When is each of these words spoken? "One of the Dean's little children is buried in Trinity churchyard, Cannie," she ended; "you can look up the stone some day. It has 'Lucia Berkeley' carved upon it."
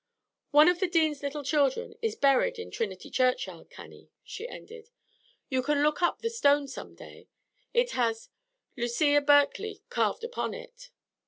"One 0.49 0.67
of 0.67 0.79
the 0.79 0.87
Dean's 0.87 1.21
little 1.21 1.43
children 1.43 1.93
is 2.01 2.15
buried 2.15 2.57
in 2.57 2.71
Trinity 2.71 3.11
churchyard, 3.11 3.69
Cannie," 3.69 4.09
she 4.23 4.47
ended; 4.47 4.89
"you 5.47 5.61
can 5.61 5.83
look 5.83 6.01
up 6.01 6.23
the 6.23 6.29
stone 6.31 6.67
some 6.67 6.95
day. 6.95 7.27
It 7.71 7.91
has 7.91 8.29
'Lucia 8.75 9.21
Berkeley' 9.21 9.83
carved 9.91 10.23
upon 10.23 10.55
it." 10.55 10.89